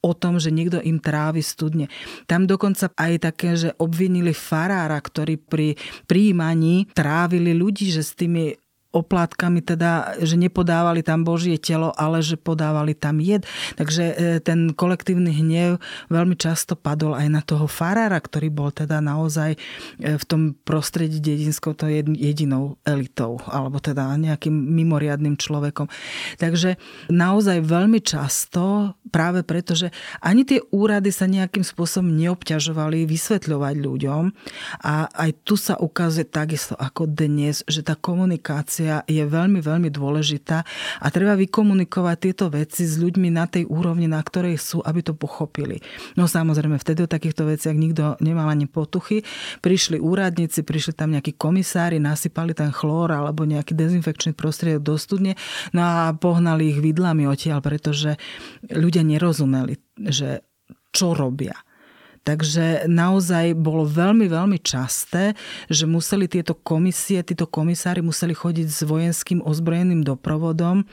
[0.00, 1.92] o tom, že niekto im trávi studne.
[2.24, 5.76] Tam dokonca aj také, že obvinili farára, ktorý pri
[6.08, 8.56] príjmaní trávili ľudí, že s tými
[8.90, 13.46] oplátkami teda, že nepodávali tam Božie telo, ale že podávali tam jed.
[13.78, 15.78] Takže e, ten kolektívny hnev
[16.10, 19.58] veľmi často padol aj na toho farára, ktorý bol teda naozaj e,
[20.18, 25.86] v tom prostredí dedinskou to jedinou elitou, alebo teda nejakým mimoriadným človekom.
[26.42, 26.74] Takže
[27.14, 34.22] naozaj veľmi často, práve preto, že ani tie úrady sa nejakým spôsobom neobťažovali vysvetľovať ľuďom
[34.82, 39.88] a aj tu sa ukazuje takisto ako dnes, že tá komunikácia komunikácia je veľmi, veľmi
[39.92, 40.64] dôležitá
[41.00, 45.12] a treba vykomunikovať tieto veci s ľuďmi na tej úrovni, na ktorej sú, aby to
[45.12, 45.84] pochopili.
[46.16, 49.22] No samozrejme, vtedy o takýchto veciach nikto nemal ani potuchy.
[49.60, 55.32] Prišli úradníci, prišli tam nejakí komisári, nasypali tam chlór alebo nejaký dezinfekčný prostriedok do studne,
[55.76, 58.16] no a pohnali ich vidlami odtiaľ, pretože
[58.72, 60.40] ľudia nerozumeli, že
[60.90, 61.54] čo robia.
[62.20, 65.32] Takže naozaj bolo veľmi, veľmi časté,
[65.72, 70.84] že museli tieto komisie, títo komisári museli chodiť s vojenským ozbrojeným doprovodom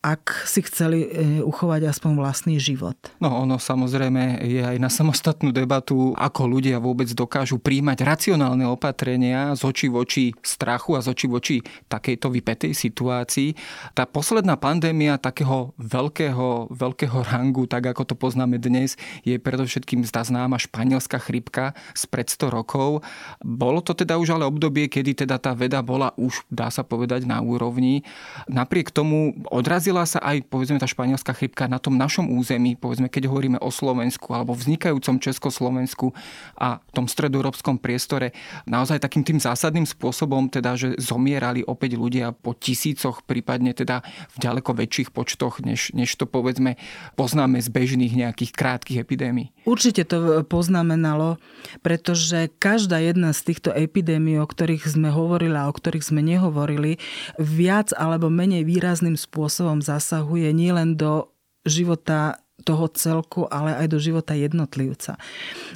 [0.00, 1.08] ak si chceli e,
[1.44, 2.96] uchovať aspoň vlastný život.
[3.20, 9.52] No ono samozrejme je aj na samostatnú debatu, ako ľudia vôbec dokážu príjmať racionálne opatrenia
[9.52, 11.56] z očí voči strachu a z očí voči
[11.92, 13.52] takejto vypetej situácii.
[13.92, 20.24] Tá posledná pandémia takého veľkého, veľkého rangu, tak ako to poznáme dnes, je predovšetkým zdá
[20.24, 23.04] známa španielská chrypka spred 100 rokov.
[23.44, 27.28] Bolo to teda už ale obdobie, kedy teda tá veda bola už, dá sa povedať,
[27.28, 28.00] na úrovni.
[28.48, 33.10] Napriek tomu odrazil odrazila sa aj povedzme tá španielská chrypka na tom našom území, povedzme
[33.10, 36.14] keď hovoríme o Slovensku alebo vznikajúcom Československu
[36.54, 38.30] a tom stredoeurópskom priestore
[38.70, 44.36] naozaj takým tým zásadným spôsobom, teda, že zomierali opäť ľudia po tisícoch, prípadne teda v
[44.38, 46.78] ďaleko väčších počtoch, než, než to povedzme
[47.18, 49.50] poznáme z bežných nejakých krátkých epidémií.
[49.66, 51.42] Určite to poznamenalo,
[51.82, 57.02] pretože každá jedna z týchto epidémií, o ktorých sme hovorili a o ktorých sme nehovorili,
[57.42, 61.32] viac alebo menej výrazným spôsobom zasahuje nielen do
[61.66, 65.16] života toho celku, ale aj do života jednotlivca.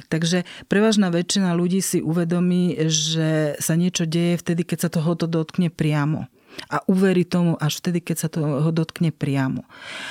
[0.07, 5.25] Takže prevažná väčšina ľudí si uvedomí, že sa niečo deje vtedy, keď sa toho to
[5.25, 6.29] dotkne priamo
[6.71, 9.63] a uverí tomu až vtedy, keď sa toho dotkne priamo.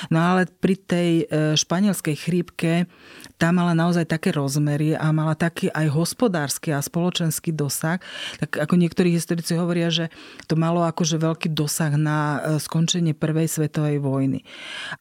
[0.09, 2.87] No ale pri tej e, španielskej chrípke
[3.35, 7.99] tá mala naozaj také rozmery a mala taký aj hospodársky a spoločenský dosah.
[8.39, 10.07] Tak ako niektorí historici hovoria, že
[10.47, 14.45] to malo akože veľký dosah na e, skončenie prvej svetovej vojny.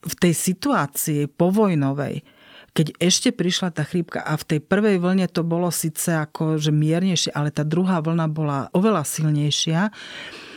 [0.03, 2.27] V tej situácii povojnovej
[2.75, 6.75] keď ešte prišla tá chrípka a v tej prvej vlne to bolo síce ako že
[6.75, 9.95] miernejšie, ale tá druhá vlna bola oveľa silnejšia,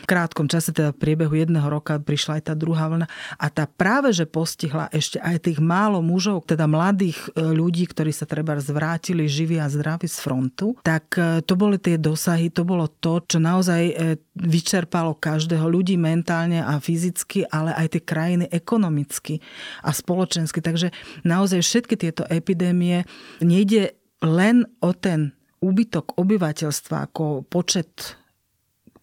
[0.07, 4.15] krátkom čase, teda v priebehu jedného roka prišla aj tá druhá vlna a tá práve,
[4.15, 9.27] že postihla ešte aj tých málo mužov, teda mladých e, ľudí, ktorí sa treba zvrátili
[9.27, 13.43] živí a zdraví z frontu, tak e, to boli tie dosahy, to bolo to, čo
[13.43, 13.93] naozaj e,
[14.39, 19.43] vyčerpalo každého ľudí mentálne a fyzicky, ale aj tie krajiny ekonomicky
[19.83, 20.63] a spoločensky.
[20.63, 20.95] Takže
[21.27, 23.03] naozaj všetky tieto epidémie
[23.43, 28.17] nejde len o ten úbytok obyvateľstva ako počet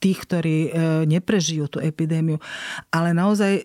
[0.05, 0.71] tých, ktorí e,
[1.09, 2.37] neprežijú tú epidémiu.
[2.93, 3.65] Ale naozaj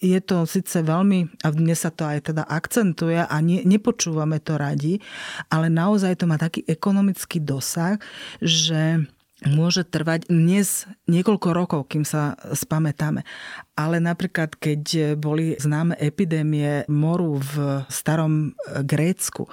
[0.00, 4.56] je to síce veľmi, a dnes sa to aj teda akcentuje a ne, nepočúvame to
[4.56, 5.04] radi,
[5.52, 8.00] ale naozaj to má taký ekonomický dosah,
[8.40, 9.04] že
[9.44, 13.28] môže trvať dnes niekoľko rokov, kým sa spamätáme.
[13.76, 19.44] Ale napríklad, keď boli známe epidémie moru v starom Grécku,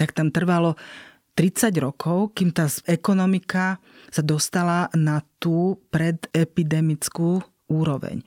[0.00, 0.80] tak tam trvalo
[1.36, 3.82] 30 rokov, kým tá ekonomika
[4.14, 8.22] sa dostala na tú predepidemickú úroveň.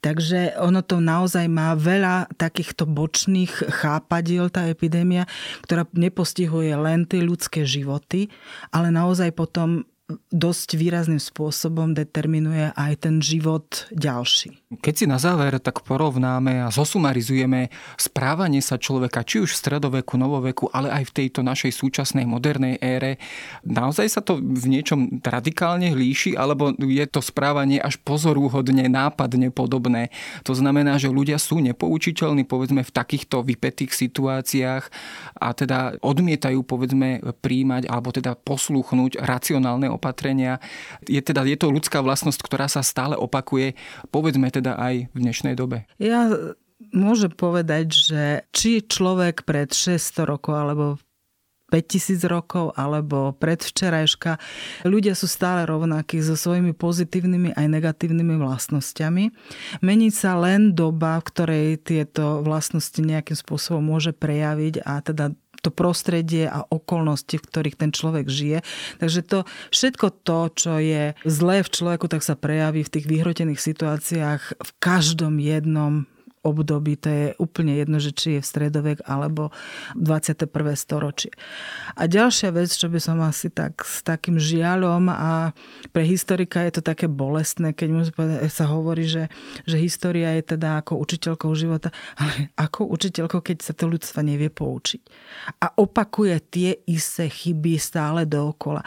[0.00, 5.28] Takže ono to naozaj má veľa takýchto bočných chápadiel, tá epidémia,
[5.60, 8.32] ktorá nepostihuje len tie ľudské životy,
[8.72, 9.84] ale naozaj potom
[10.30, 14.58] dosť výrazným spôsobom determinuje aj ten život ďalší.
[14.80, 20.14] Keď si na záver tak porovnáme a zosumarizujeme správanie sa človeka, či už v stredoveku,
[20.14, 23.18] novoveku, ale aj v tejto našej súčasnej modernej ére,
[23.66, 30.14] naozaj sa to v niečom radikálne líši, alebo je to správanie až pozorúhodne, nápadne podobné.
[30.46, 34.84] To znamená, že ľudia sú nepoučiteľní, povedzme, v takýchto vypetých situáciách
[35.36, 40.64] a teda odmietajú, povedzme, príjmať alebo teda posluchnúť racionálne opatrenia.
[41.04, 43.76] Je, teda, je to ľudská vlastnosť, ktorá sa stále opakuje,
[44.08, 45.84] povedzme teda aj v dnešnej dobe.
[46.00, 46.32] Ja
[46.88, 48.22] môžem povedať, že
[48.56, 50.96] či človek pred 600 rokov alebo
[51.70, 54.42] 5000 rokov alebo predvčerajška.
[54.82, 59.24] Ľudia sú stále rovnakí so svojimi pozitívnymi aj negatívnymi vlastnosťami.
[59.86, 65.30] Mení sa len doba, v ktorej tieto vlastnosti nejakým spôsobom môže prejaviť a teda
[65.60, 68.58] to prostredie a okolnosti, v ktorých ten človek žije.
[68.98, 69.38] Takže to
[69.70, 74.70] všetko to, čo je zlé v človeku, tak sa prejaví v tých vyhrotených situáciách v
[74.80, 76.08] každom jednom
[76.40, 79.52] období, to je úplne jedno, že či je v stredovek alebo
[80.00, 80.48] 21.
[80.72, 81.32] storočie.
[81.96, 85.52] A ďalšia vec, čo by som asi tak s takým žiaľom a
[85.92, 89.28] pre historika je to také bolestné, keď povedať, sa hovorí, že,
[89.68, 94.48] že história je teda ako učiteľkou života, ale ako učiteľkou, keď sa to ľudstva nevie
[94.48, 95.02] poučiť.
[95.60, 98.80] A opakuje tie isté chyby stále dookola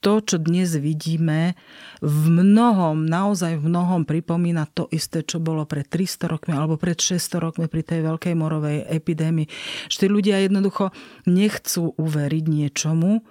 [0.00, 1.56] to, čo dnes vidíme,
[2.04, 6.96] v mnohom, naozaj v mnohom pripomína to isté, čo bolo pred 300 rokmi alebo pred
[7.00, 9.48] 600 rokmi pri tej veľkej morovej epidémii.
[9.88, 10.92] Že tí ľudia jednoducho
[11.26, 13.24] nechcú uveriť niečomu,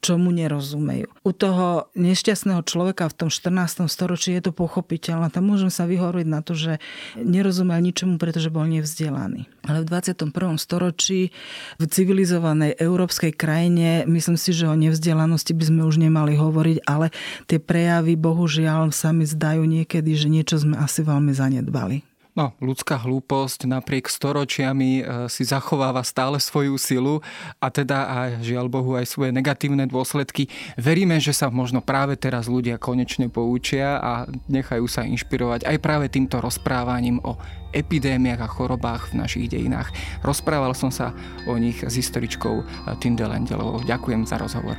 [0.00, 1.12] čomu nerozumejú.
[1.22, 3.86] U toho nešťastného človeka v tom 14.
[3.86, 5.28] storočí je to pochopiteľné.
[5.28, 6.80] Tam môžem sa vyhovoriť na to, že
[7.20, 9.46] nerozumel ničomu, pretože bol nevzdelaný.
[9.68, 10.32] Ale v 21.
[10.56, 11.30] storočí
[11.76, 17.12] v civilizovanej európskej krajine myslím si, že o nevzdelanosti by sme už nemali hovoriť, ale
[17.46, 22.09] tie prejavy bohužiaľ sa mi zdajú niekedy, že niečo sme asi veľmi zanedbali.
[22.38, 27.18] No, ľudská hlúposť napriek storočiami e, si zachováva stále svoju silu
[27.58, 30.46] a teda aj žiaľ Bohu aj svoje negatívne dôsledky.
[30.78, 36.06] Veríme, že sa možno práve teraz ľudia konečne poučia a nechajú sa inšpirovať aj práve
[36.06, 37.34] týmto rozprávaním o
[37.74, 39.90] epidémiách a chorobách v našich dejinách.
[40.22, 41.10] Rozprával som sa
[41.50, 42.62] o nich s historičkou
[42.98, 43.82] Tinde Lendelovou.
[43.82, 44.78] Ďakujem za rozhovor.